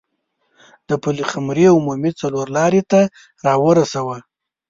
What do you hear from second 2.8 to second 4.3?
ته راورسوه.